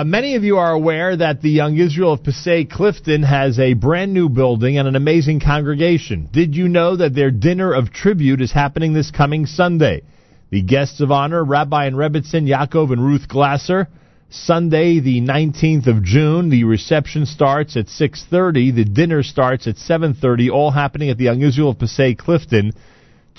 [0.00, 3.74] Uh, many of you are aware that the Young Israel of Passaic Clifton has a
[3.74, 6.26] brand new building and an amazing congregation.
[6.32, 10.00] Did you know that their dinner of tribute is happening this coming Sunday?
[10.48, 13.88] The guests of honor, Rabbi and Rebbitzin Yaakov and Ruth Glasser.
[14.30, 16.48] Sunday, the 19th of June.
[16.48, 18.70] The reception starts at 6:30.
[18.70, 20.48] The dinner starts at 7:30.
[20.48, 22.72] All happening at the Young Israel of Passaic Clifton.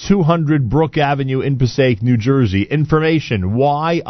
[0.07, 2.61] 200 Brook Avenue in Passaic, New Jersey.
[2.69, 4.05] Information, yipc.org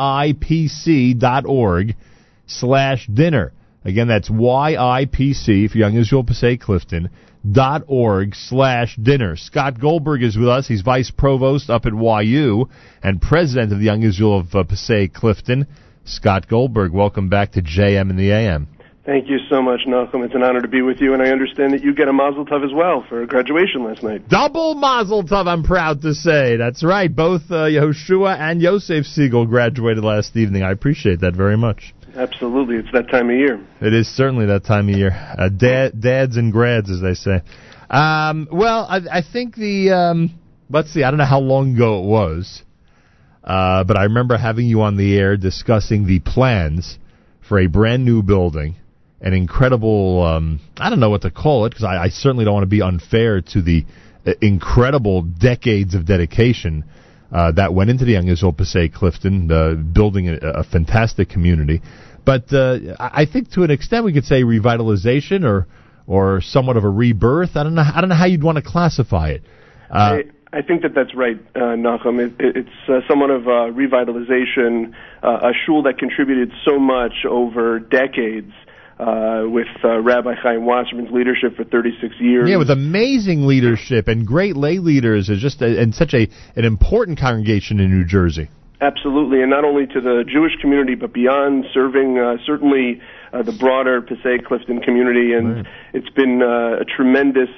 [2.59, 3.53] slash dinner.
[3.83, 7.09] Again, that's YIPC for Young Israel Passaic Clifton
[7.49, 9.35] dot org slash dinner.
[9.35, 10.67] Scott Goldberg is with us.
[10.67, 12.69] He's vice provost up at YU
[13.01, 15.67] and president of the Young Israel of uh, Passaic Clifton.
[16.05, 18.67] Scott Goldberg, welcome back to JM in the AM.
[19.03, 20.23] Thank you so much, Nachum.
[20.23, 22.45] It's an honor to be with you, and I understand that you get a Mazel
[22.45, 24.29] Tov as well for graduation last night.
[24.29, 26.55] Double Mazel Tov, I'm proud to say.
[26.55, 27.13] That's right.
[27.13, 30.61] Both uh, Yehoshua and Yosef Segal graduated last evening.
[30.61, 31.95] I appreciate that very much.
[32.15, 33.65] Absolutely, it's that time of year.
[33.79, 35.11] It is certainly that time of year.
[35.11, 37.41] Uh, dad, dads and grads, as they say.
[37.89, 41.03] Um, well, I, I think the um, let's see.
[41.03, 42.63] I don't know how long ago it was,
[43.43, 46.97] uh, but I remember having you on the air discussing the plans
[47.47, 48.75] for a brand new building,
[49.21, 50.23] an incredible.
[50.23, 52.67] Um, I don't know what to call it because I, I certainly don't want to
[52.67, 53.85] be unfair to the
[54.25, 56.83] uh, incredible decades of dedication
[57.31, 61.81] uh, that went into the Young Israel Passaic Clifton, uh, building a, a, fantastic community.
[62.25, 65.67] But uh, I think to an extent we could say revitalization or
[66.07, 67.55] or somewhat of a rebirth.
[67.55, 67.83] I don't know.
[67.83, 69.43] I don't know how you'd want to classify it.
[69.89, 70.23] Uh, I,
[70.53, 72.19] I think that that's right, uh, Nachum.
[72.19, 74.93] It, it, it's uh, somewhat of a revitalization,
[75.23, 78.51] uh, a shul that contributed so much over decades
[79.01, 82.47] uh, with uh, Rabbi Chaim Wasserman's leadership for 36 years.
[82.47, 86.65] Yeah, with amazing leadership and great lay leaders, is just a, and such a an
[86.65, 88.49] important congregation in New Jersey.
[88.79, 93.01] Absolutely, and not only to the Jewish community, but beyond, serving uh, certainly
[93.33, 95.65] uh, the broader Passaic Clifton community, and right.
[95.93, 97.49] it's been uh, a tremendous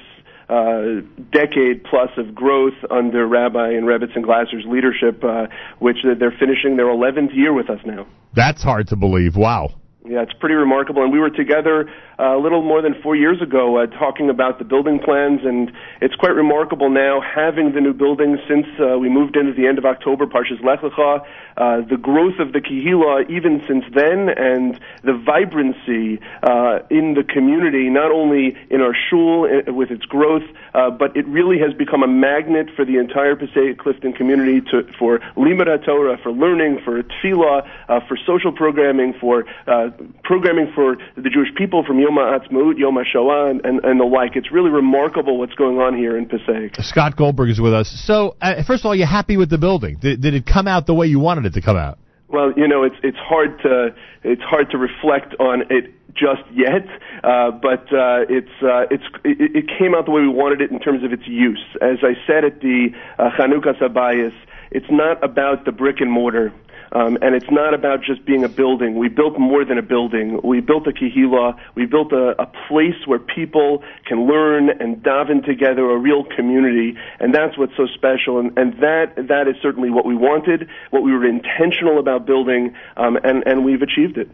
[0.48, 1.00] uh,
[1.30, 5.46] decade plus of growth under Rabbi and Rebbitzin Glasser's leadership, uh,
[5.78, 8.06] which they're finishing their 11th year with us now.
[8.34, 9.36] That's hard to believe.
[9.36, 9.74] Wow.
[10.06, 11.02] Yeah, it's pretty remarkable.
[11.02, 11.88] And we were together
[12.18, 15.72] uh, a little more than four years ago uh, talking about the building plans, and
[16.02, 19.66] it's quite remarkable now having the new building since uh, we moved in at the
[19.66, 21.24] end of October, Parshas Lech Lecha,
[21.56, 27.24] uh, the growth of the Kehila even since then, and the vibrancy uh, in the
[27.24, 30.44] community, not only in our shul uh, with its growth,
[30.74, 34.86] uh, but it really has become a magnet for the entire Passaic Clifton community to,
[34.98, 39.88] for Limud Torah, for learning, for tefillah, uh, for social programming, for uh,
[40.22, 44.36] programming for the Jewish people from Yom HaAtzmaut, Yom HaShoah, and, and, and, the like.
[44.36, 46.76] It's really remarkable what's going on here in Passaic.
[46.80, 47.92] Scott Goldberg is with us.
[48.06, 49.98] So, uh, first of all, you happy with the building?
[50.00, 51.98] Did, did it come out the way you wanted it to come out?
[52.28, 53.94] Well, you know, it's it's hard to
[54.24, 56.86] it's hard to reflect on it just yet,
[57.22, 60.70] uh, but uh, it's uh, it's it, it came out the way we wanted it
[60.70, 61.62] in terms of its use.
[61.80, 62.88] As I said at the
[63.18, 64.34] uh, Chanukas Habayis,
[64.70, 66.52] it's not about the brick and mortar.
[66.94, 68.96] Um, and it's not about just being a building.
[68.96, 70.40] We built more than a building.
[70.44, 71.58] We built a kihila.
[71.74, 76.96] We built a, a place where people can learn and daven together, a real community.
[77.18, 78.38] And that's what's so special.
[78.38, 82.74] And, and that, that is certainly what we wanted, what we were intentional about building,
[82.96, 84.30] um, and, and we've achieved it.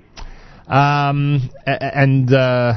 [0.69, 2.75] Um, and, uh,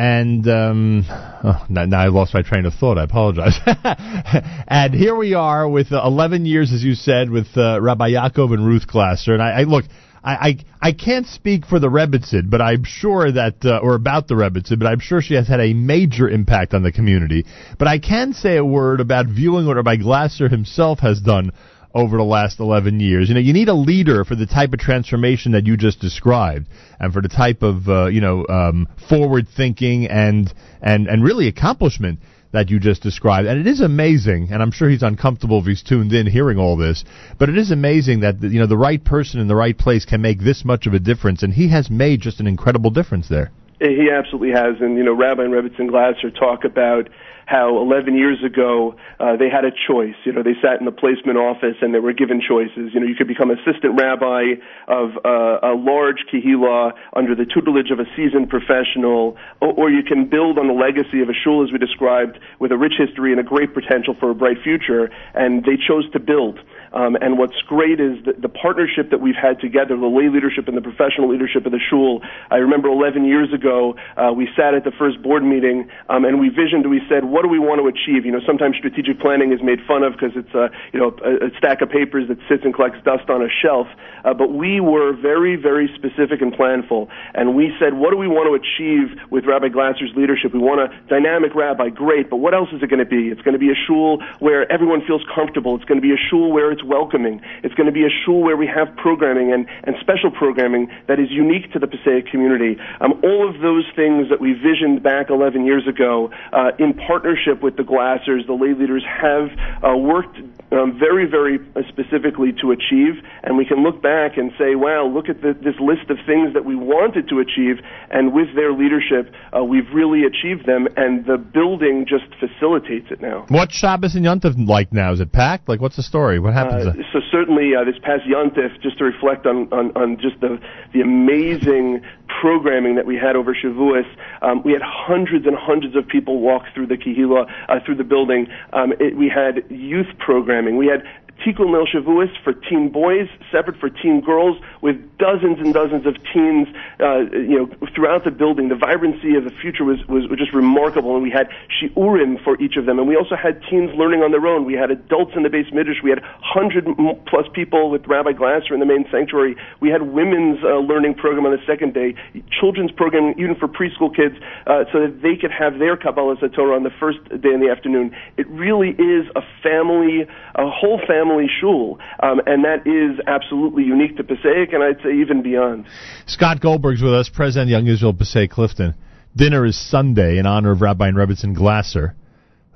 [0.00, 1.04] and um,
[1.44, 2.96] oh, now, now, I lost my train of thought.
[2.96, 3.58] I apologize.
[4.66, 8.54] and here we are with uh, 11 years, as you said, with uh, Rabbi Yaakov
[8.54, 9.34] and Ruth Glasser.
[9.34, 9.84] And I, I look,
[10.24, 14.26] I, I, I can't speak for the Rebbitzin, but I'm sure that, uh, or about
[14.26, 17.44] the Rebbitzin, but I'm sure she has had a major impact on the community.
[17.78, 21.52] But I can say a word about viewing what Rabbi Glasser himself has done
[21.94, 23.28] over the last 11 years.
[23.28, 26.66] You know, you need a leader for the type of transformation that you just described,
[26.98, 31.48] and for the type of uh, you know um, forward thinking and and and really
[31.48, 32.20] accomplishment
[32.52, 33.46] that you just described.
[33.46, 36.76] And it is amazing, and I'm sure he's uncomfortable if he's tuned in hearing all
[36.76, 37.04] this,
[37.38, 40.20] but it is amazing that you know the right person in the right place can
[40.20, 43.50] make this much of a difference, and he has made just an incredible difference there.
[43.80, 47.08] He absolutely has, and you know, Rabbi and Rebbitzin Glasser talk about
[47.50, 50.14] how 11 years ago uh, they had a choice.
[50.24, 52.92] You know, they sat in the placement office and they were given choices.
[52.92, 57.90] You know, you could become assistant rabbi of uh, a large kehillah under the tutelage
[57.90, 61.64] of a seasoned professional, or, or you can build on the legacy of a shul,
[61.64, 65.10] as we described, with a rich history and a great potential for a bright future.
[65.34, 66.58] And they chose to build.
[66.92, 70.66] Um, and what's great is the, the partnership that we've had together, the lay leadership
[70.66, 72.22] and the professional leadership of the shul.
[72.50, 76.24] I remember 11 years ago ago, uh, we sat at the first board meeting um,
[76.24, 76.88] and we visioned.
[76.88, 78.24] We said, what do we want to achieve?
[78.24, 81.46] You know, sometimes strategic planning is made fun of because it's a you know a,
[81.46, 83.86] a, stack of papers that sits and collects dust on a shelf.
[84.24, 88.28] Uh, but we were very very specific and planful, and we said, what do we
[88.28, 90.52] want to achieve with Rabbi Glasser's leadership?
[90.52, 93.28] We want a dynamic rabbi, great, but what else is it going to be?
[93.28, 95.76] It's going to be a shul where everyone feels comfortable.
[95.76, 97.40] It's going to be a shul where it's welcoming.
[97.62, 101.18] It's going to be a shul where we have programming and, and special programming that
[101.18, 102.76] is unique to the Passaic community.
[103.00, 107.62] Um, all of those things that we visioned back 11 years ago, uh, in partnership
[107.62, 109.50] with the Glassers, the lay leaders have
[109.84, 110.38] uh, worked
[110.72, 111.58] um, very, very
[111.88, 115.74] specifically to achieve, and we can look back and say, wow, look at the, this
[115.80, 120.22] list of things that we wanted to achieve, and with their leadership, uh, we've really
[120.24, 123.44] achieved them, and the building just facilitates it now.
[123.48, 125.12] What Shabbos and Yontif like now?
[125.12, 125.68] Is it packed?
[125.68, 126.38] Like, what's the story?
[126.38, 126.86] What happens?
[126.86, 130.58] Uh, so certainly, uh, this past Yontif, just to reflect on, on, on just the,
[130.94, 132.02] the amazing
[132.40, 134.04] programming that we had over Shavuos.
[134.42, 138.04] Um, we had hundreds and hundreds of people walk through the Kihila, uh, through the
[138.04, 138.46] building.
[138.72, 140.76] Um, it, we had youth programming.
[140.76, 141.02] We had
[141.44, 146.16] Tikkun Leil Shavuos for teen boys, separate for teen girls, with dozens and dozens of
[146.32, 146.68] teens,
[147.00, 148.68] uh, you know, throughout the building.
[148.68, 151.48] The vibrancy of the future was, was, was just remarkable, and we had
[151.80, 154.64] shiurim for each of them, and we also had teens learning on their own.
[154.64, 156.02] We had adults in the beis midrash.
[156.02, 156.86] We had hundred
[157.26, 159.56] plus people with Rabbi Glasser in the main sanctuary.
[159.80, 162.14] We had women's uh, learning program on the second day,
[162.60, 164.36] children's program even for preschool kids,
[164.66, 167.70] uh, so that they could have their Kabbalah Torah on the first day in the
[167.70, 168.14] afternoon.
[168.36, 173.84] It really is a family, a whole family family shul, um, and that is absolutely
[173.84, 175.86] unique to Passaic, and I'd say even beyond.
[176.26, 178.94] Scott Goldberg's with us, President Young Israel Passaic Clifton.
[179.34, 182.14] Dinner is Sunday in honor of Rabbi and Rebbitzin Glasser.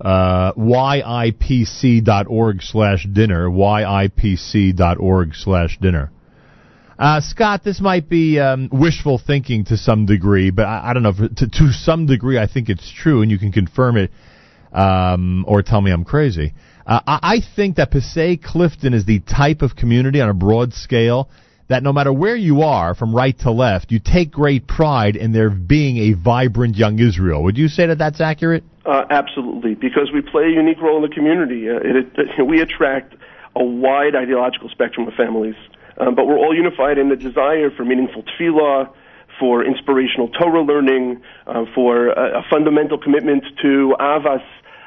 [0.01, 6.11] Uh, yipc.org slash dinner, yipc.org slash dinner.
[6.97, 11.03] Uh, Scott, this might be um, wishful thinking to some degree, but I, I don't
[11.03, 11.13] know.
[11.17, 14.11] If, to, to some degree, I think it's true, and you can confirm it
[14.73, 16.55] um, or tell me I'm crazy.
[16.87, 21.31] Uh, I think that Passaic Clifton is the type of community on a broad scale
[21.69, 25.33] that no matter where you are, from right to left, you take great pride in
[25.33, 27.43] there being a vibrant young Israel.
[27.45, 28.65] Would you say that that's accurate?
[28.85, 31.71] Uh, absolutely, because we play a unique role in the community.
[31.71, 32.07] Uh, it,
[32.39, 33.15] it, we attract
[33.57, 35.55] a wide ideological spectrum of families,
[35.97, 38.93] um, but we're all unified in the desire for meaningful tefillah,
[39.41, 44.45] for inspirational Torah learning, uh, for a, a fundamental commitment to ahavas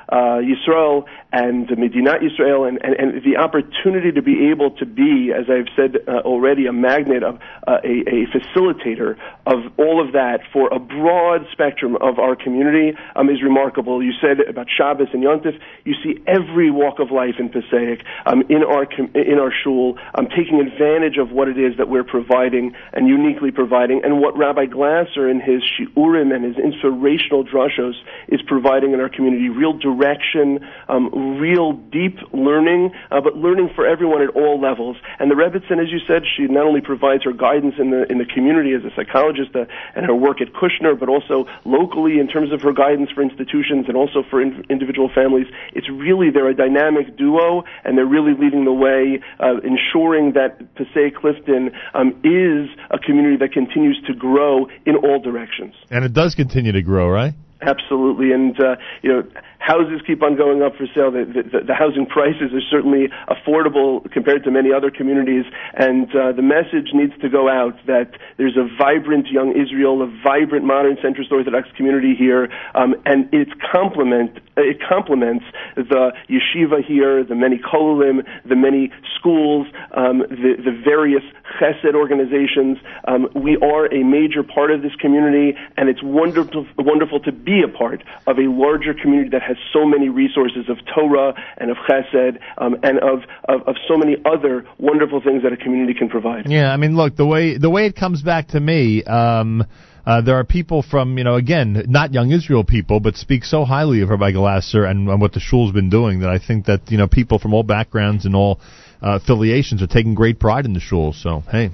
[0.10, 5.34] uh, Yisrael and Medinat Yisrael and, and, and, the opportunity to be able to be,
[5.38, 10.14] as I've said uh, already, a magnet of uh, a, a, facilitator of all of
[10.14, 14.02] that for a broad spectrum of our community um, is remarkable.
[14.02, 18.44] You said about Shabbos and Yontif, you see every walk of life in Passaic um,
[18.50, 18.84] in our
[19.14, 23.52] in our shul, um, taking advantage of what it is that we're providing and uniquely
[23.52, 27.96] providing, and what Rabbi Glasser in his shiurim and his inspirational drushos
[28.30, 33.86] is providing in our community, real direction, um, real deep learning, uh, but learning for
[33.86, 34.98] everyone at all levels.
[35.20, 38.18] And the Rebbitzin, as you said, she not only provides her guidance in the in
[38.18, 39.66] the community as a psychologist uh,
[39.96, 43.86] and her work at Kushner, but also locally in terms of her guidance for institutions
[43.88, 45.48] and also for in, individual families.
[45.74, 50.76] It's really they're a dynamic duo, and they're really leading the way, uh, ensuring that
[50.76, 55.74] Passaic Clifton um, is a community that continues to grow in all directions.
[55.90, 57.34] And it does continue to grow, right?
[57.62, 59.24] Absolutely, and uh, you know,
[59.58, 61.10] houses keep on going up for sale.
[61.10, 66.34] The, the, the housing prices are certainly affordable compared to many other communities, and uh,
[66.34, 70.98] the message needs to go out that there's a vibrant young Israel, a vibrant modern
[70.98, 75.46] centrist Orthodox community here, um, and it's complement it complements
[75.76, 81.24] the yeshiva here, the many kollel, the many schools, um, the, the various
[81.60, 82.78] chesed organizations.
[83.08, 87.64] Um, we are a major part of this community, and it's wonderful, wonderful to be
[87.64, 91.78] a part of a larger community that has so many resources of Torah and of
[91.88, 96.10] Chesed um, and of, of, of so many other wonderful things that a community can
[96.10, 96.44] provide.
[96.48, 99.04] Yeah, I mean, look the way the way it comes back to me.
[99.06, 99.66] Um,
[100.06, 103.66] uh, there are people from, you know, again, not young Israel people, but speak so
[103.66, 106.90] highly of Rabbi Glasser and, and what the shul's been doing that I think that,
[106.92, 108.60] you know, people from all backgrounds and all
[109.02, 111.14] uh, affiliations are taking great pride in the shul.
[111.14, 111.72] So, hey.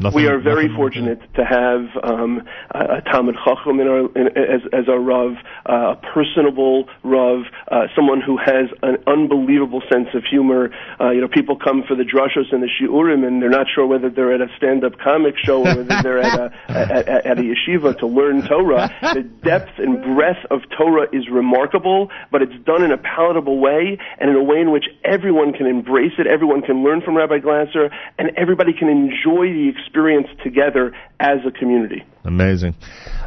[0.00, 4.26] Nachum, we are very fortunate to have um, a, a Talmud Chacham in our, in,
[4.36, 5.32] as, as our Rav,
[5.64, 10.68] uh, a personable Rav, uh, someone who has an unbelievable sense of humor.
[11.00, 13.86] Uh, you know, people come for the drushos and the shiurim, and they're not sure
[13.86, 17.42] whether they're at a stand-up comic show or whether they're at a, at, at a
[17.42, 18.92] yeshiva to learn Torah.
[19.00, 23.96] The depth and breadth of Torah is remarkable, but it's done in a palatable way
[24.18, 27.38] and in a way in which everyone can embrace it, everyone can learn from Rabbi
[27.38, 27.88] Glasser,
[28.18, 32.04] and everybody can enjoy the experience experience together as a community.
[32.26, 32.74] Amazing.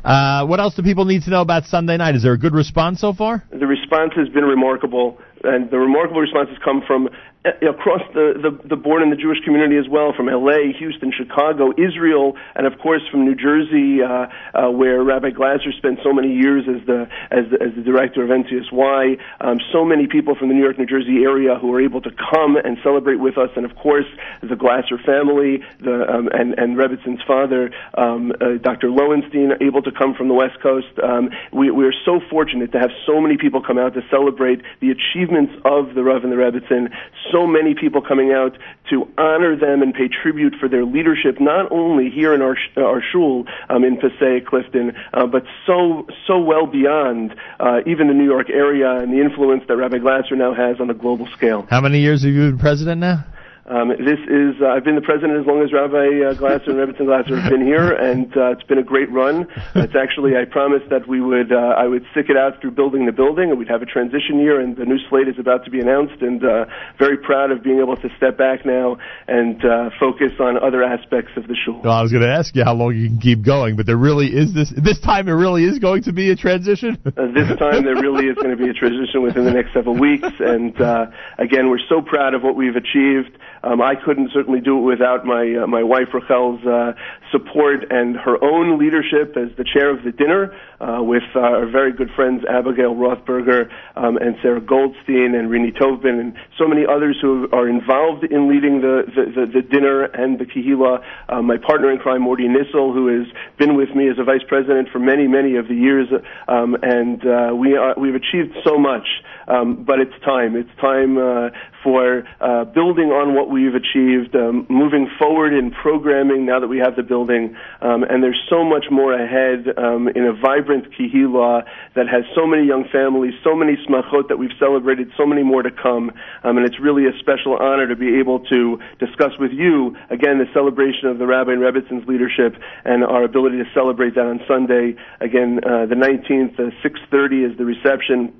[0.04, 2.16] Uh, what else do people need to know about Sunday night?
[2.16, 3.44] Is there a good response so far?
[3.50, 7.10] The response has been remarkable, and the remarkable responses come from
[7.46, 11.10] uh, across the, the, the board in the Jewish community as well, from LA, Houston,
[11.16, 16.12] Chicago, Israel, and of course from New Jersey, uh, uh, where Rabbi Glasser spent so
[16.12, 19.18] many years as the as the, as the director of NCSY.
[19.40, 22.12] Um, so many people from the New York, New Jersey area who were able to
[22.12, 24.08] come and celebrate with us, and of course
[24.44, 28.89] the Glasser family, the um, and and Rebbitzin's father, um, uh, Dr.
[28.90, 30.88] Lowenstein, able to come from the West Coast.
[31.02, 34.62] Um, we we are so fortunate to have so many people come out to celebrate
[34.82, 36.90] the achievements of the Rav and the Rebbitzin
[37.32, 38.58] so many people coming out
[38.90, 43.02] to honor them and pay tribute for their leadership, not only here in our our
[43.12, 48.26] shul um, in Passaic, Clifton, uh, but so so well beyond uh, even the New
[48.26, 51.68] York area and the influence that Rabbi Glasser now has on a global scale.
[51.70, 53.26] How many years have you been president now?
[53.70, 56.82] Um, this is uh, I've been the president as long as Rabbi uh, Glasser and
[56.82, 59.46] Rebbitzin Glasser have been here, and uh, it's been a great run.
[59.76, 63.06] It's actually I promised that we would uh, I would stick it out through building
[63.06, 65.72] the building, and we'd have a transition year, and the new slate is about to
[65.72, 66.66] be announced, and uh,
[66.98, 68.98] very proud of being able to step back now
[69.28, 71.80] and uh, focus on other aspects of the shul.
[71.84, 73.98] Well, I was going to ask you how long you can keep going, but there
[73.98, 75.30] really is this this time.
[75.30, 76.98] It really is going to be a transition.
[77.06, 79.94] uh, this time, there really is going to be a transition within the next several
[79.94, 81.06] weeks, and uh,
[81.38, 83.38] again, we're so proud of what we've achieved.
[83.64, 86.94] Um, I couldn't certainly do it without my uh, my wife Rachel's uh,
[87.32, 91.70] support and her own leadership as the chair of the dinner uh, with uh, our
[91.70, 96.84] very good friends Abigail Rothberger um, and Sarah Goldstein and Rini Tovbin and so many
[96.86, 101.04] others who are involved in leading the the, the, the dinner and the Kihila.
[101.28, 104.44] Uh, my partner in crime, Morty Nissel, who has been with me as a vice
[104.48, 106.08] president for many many of the years,
[106.48, 109.08] um, and uh, we are, we've achieved so much.
[109.50, 110.56] Um, but it's time.
[110.56, 111.50] It's time uh,
[111.84, 116.78] for uh, building on what we've achieved, um, moving forward in programming now that we
[116.78, 117.56] have the building.
[117.82, 121.64] Um, and there's so much more ahead um, in a vibrant Kihila
[121.96, 125.64] that has so many young families, so many smachot that we've celebrated, so many more
[125.64, 126.12] to come.
[126.44, 130.38] Um, and it's really a special honor to be able to discuss with you, again,
[130.40, 134.40] the celebration of the Rabbi and Rebbitzins leadership and our ability to celebrate that on
[134.48, 134.96] Sunday.
[135.20, 138.34] Again, uh, the 19th, uh, 6.30 is the reception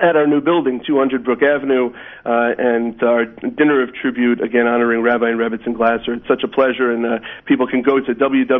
[0.00, 1.92] at our new building, 200 Brook Avenue,
[2.24, 6.14] uh, and our dinner of tribute, again honoring Rabbi and Rebbitzin Glasser.
[6.14, 8.54] It's such a pleasure, and uh, people can go to www.yipc.org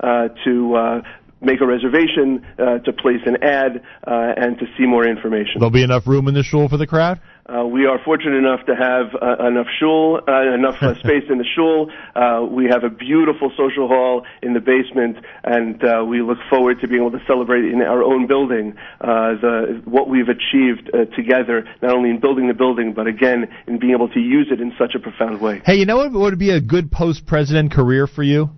[0.00, 1.02] uh, to uh,
[1.40, 5.60] make a reservation, uh, to place an ad, uh, and to see more information.
[5.60, 7.20] There'll be enough room in the shul for the crowd?
[7.48, 11.38] Uh, we are fortunate enough to have uh, enough shul, uh, enough uh, space in
[11.38, 11.90] the shul.
[12.14, 16.80] Uh, we have a beautiful social hall in the basement, and uh, we look forward
[16.80, 21.04] to being able to celebrate in our own building uh, the what we've achieved uh,
[21.14, 24.60] together, not only in building the building, but again in being able to use it
[24.60, 25.62] in such a profound way.
[25.64, 28.50] Hey, you know what would be a good post-president career for you?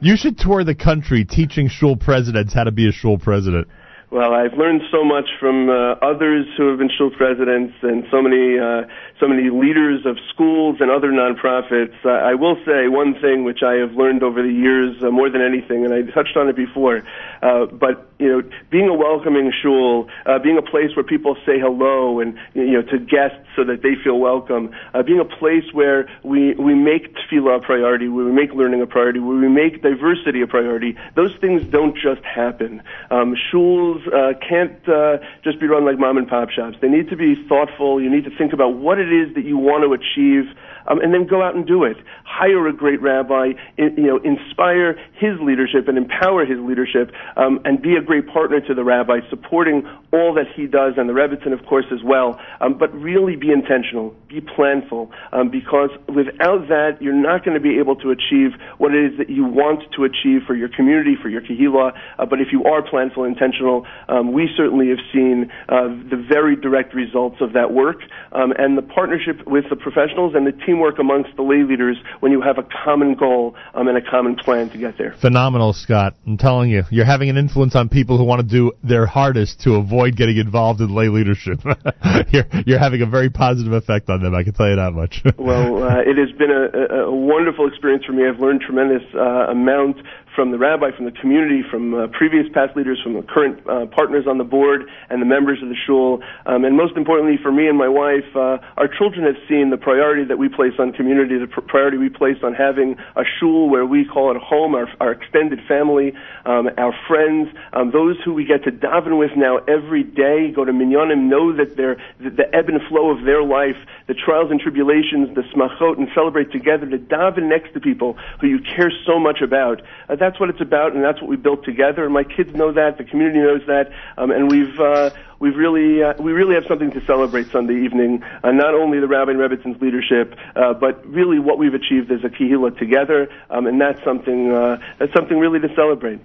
[0.00, 3.68] You should tour the country teaching shul presidents how to be a shul president.
[4.14, 8.22] Well, I've learned so much from uh, others who have been shul presidents and so
[8.22, 8.82] many uh,
[9.18, 11.96] so many leaders of schools and other nonprofits.
[12.04, 15.30] Uh, I will say one thing which I have learned over the years uh, more
[15.30, 17.02] than anything, and I touched on it before.
[17.42, 21.58] Uh, but you know, being a welcoming shul, uh, being a place where people say
[21.58, 25.64] hello and you know to guests so that they feel welcome, uh, being a place
[25.72, 29.48] where we we make tefillah a priority, where we make learning a priority, where we
[29.48, 30.96] make diversity a priority.
[31.14, 32.82] Those things don't just happen.
[33.10, 36.76] Um, shuls uh, can't uh, just be run like mom and pop shops.
[36.80, 38.00] They need to be thoughtful.
[38.00, 40.44] You need to think about what it is that you want to achieve,
[40.86, 41.96] um, and then go out and do it.
[42.24, 47.82] Hire a great rabbi, you know, inspire his leadership and empower his leadership, um, and
[47.82, 51.52] be a great partner to the rabbi, supporting all that he does, and the Rebbitzin,
[51.52, 52.40] of course, as well.
[52.60, 57.60] Um, but really be intentional, be planful, um, because without that, you're not going to
[57.60, 61.16] be able to achieve what it is that you want to achieve for your community,
[61.20, 61.92] for your kahila.
[62.18, 66.56] Uh, but if you are planful, intentional, um, we certainly have seen uh, the very
[66.56, 67.98] direct results of that work,
[68.32, 72.32] um, and the partnership with the professionals and the teamwork amongst the lay leaders when
[72.32, 75.12] you have a common goal um, and a common plan to get there.
[75.20, 76.14] Phenomenal, Scott.
[76.26, 79.60] I'm telling you, you're having an influence on people who want to do their hardest
[79.60, 81.60] to avoid getting involved in lay leadership.
[82.32, 84.34] you're, you're having a very positive effect on them.
[84.34, 85.22] I can tell you that much.
[85.38, 88.26] well, uh, it has been a, a, wonderful experience for me.
[88.26, 89.98] I've learned tremendous uh, amount
[90.34, 93.86] from the rabbi, from the community, from uh, previous past leaders, from the current uh,
[93.86, 96.22] partners on the board, and the members of the shul.
[96.46, 99.76] Um, and most importantly, for me and my wife, uh, our children have seen the
[99.76, 103.68] priority that we place on community, the pr- priority we place on having a shul
[103.68, 106.12] where we call it home, our, our extended family,
[106.44, 110.64] um, our friends, um, those who we get to daven with now every day, go
[110.64, 113.76] to minyanim, know that they're the, the ebb and flow of their life,
[114.08, 118.48] the trials and tribulations, the smachot, and celebrate together to daven next to people who
[118.48, 119.80] you care so much about.
[120.08, 122.04] Uh, that's what it's about, and that's what we built together.
[122.04, 126.02] And my kids know that, the community knows that, um, and we've uh, we've really
[126.02, 128.22] uh, we really have something to celebrate Sunday evening.
[128.42, 132.24] Uh, not only the Rabbi and Rebbitzins leadership, uh, but really what we've achieved as
[132.24, 136.20] a kehillah together, um, and that's something uh, that's something really to celebrate.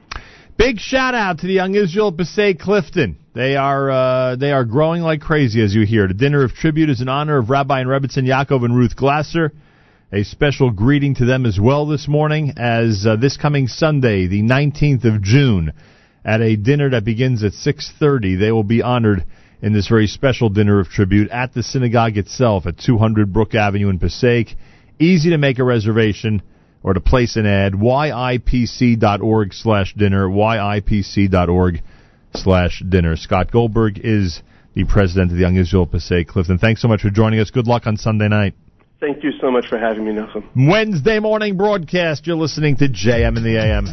[0.58, 3.18] Big shout out to the Young Israel Passaic Clifton.
[3.34, 6.08] They are uh, they are growing like crazy, as you hear.
[6.08, 9.52] The dinner of tribute is in honor of Rabbi and Rebbitzin Yaakov and Ruth Glasser.
[10.12, 14.42] A special greeting to them as well this morning, as uh, this coming Sunday, the
[14.42, 15.72] 19th of June,
[16.26, 19.24] at a dinner that begins at 6:30, they will be honored
[19.62, 23.90] in this very special dinner of tribute at the synagogue itself at 200 Brook Avenue
[23.90, 24.56] in Passaic.
[24.98, 26.42] Easy to make a reservation
[26.82, 31.84] or to place an ad, yipc.org slash dinner, yipc.org
[32.34, 33.16] slash dinner.
[33.16, 34.42] Scott Goldberg is
[34.74, 36.58] the president of the Young Israel Passaic Clifton.
[36.58, 37.52] Thanks so much for joining us.
[37.52, 38.56] Good luck on Sunday night.
[39.00, 40.44] Thank you so much for having me, Nachum.
[40.70, 42.28] Wednesday morning broadcast.
[42.28, 43.88] You're listening to JM in the AM.